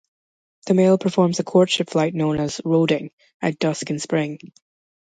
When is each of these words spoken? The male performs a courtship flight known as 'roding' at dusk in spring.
The 0.65 0.73
male 0.73 0.97
performs 0.97 1.39
a 1.39 1.43
courtship 1.43 1.91
flight 1.91 2.15
known 2.15 2.39
as 2.39 2.59
'roding' 2.65 3.11
at 3.39 3.59
dusk 3.59 3.91
in 3.91 3.99
spring. 3.99 4.39